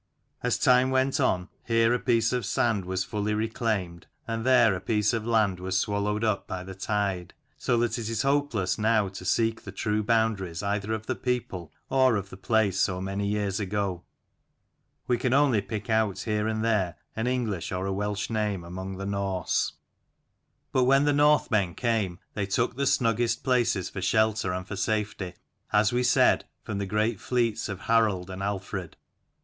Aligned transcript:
As 0.41 0.57
time 0.57 0.89
went 0.89 1.19
on, 1.19 1.47
here 1.63 1.93
a 1.93 1.99
piece 1.99 2.33
of 2.33 2.43
sand 2.43 2.85
was 2.85 3.03
fully 3.03 3.35
reclaimed, 3.35 4.07
and 4.27 4.43
there 4.43 4.73
a 4.73 4.79
piece 4.81 5.13
of 5.13 5.27
land 5.27 5.59
was 5.59 5.77
swallowed 5.77 6.23
up 6.23 6.47
by 6.47 6.63
the 6.63 6.73
tide. 6.73 7.35
So 7.59 7.77
that 7.77 7.99
it 7.99 8.09
is 8.09 8.23
hopeless 8.23 8.79
now 8.79 9.09
to 9.09 9.23
seek 9.23 9.61
the 9.61 9.71
true 9.71 10.01
boundaries 10.01 10.63
either 10.63 10.93
of 10.93 11.05
the 11.05 11.13
people 11.15 11.71
or 11.87 12.15
of 12.15 12.31
the 12.31 12.37
place 12.37 12.79
so 12.79 12.99
many 12.99 13.27
years 13.27 13.59
ago: 13.59 14.03
we 15.05 15.19
can 15.19 15.33
only 15.33 15.61
pick 15.61 15.87
out 15.87 16.21
here 16.21 16.47
and 16.47 16.65
there 16.65 16.95
an 17.15 17.27
English 17.27 17.71
or 17.71 17.85
a 17.85 17.93
Welsh 17.93 18.31
name 18.31 18.63
among 18.63 18.97
the 18.97 19.05
Norse. 19.05 19.73
E 19.73 19.77
33 20.69 20.69
But 20.71 20.83
when 20.85 21.05
the 21.05 21.13
Northmen 21.13 21.75
came 21.75 22.17
they 22.33 22.47
took 22.47 22.75
the 22.75 22.87
snuggest 22.87 23.43
places 23.43 23.91
for 23.91 24.01
shelter 24.01 24.51
and 24.51 24.67
for 24.67 24.75
safety, 24.75 25.35
as 25.71 25.93
we 25.93 26.01
said, 26.01 26.45
from 26.63 26.79
the 26.79 26.87
great 26.87 27.19
fleets 27.19 27.69
of 27.69 27.81
Harald 27.81 28.31
and 28.31 28.41
Alfred. 28.41 28.97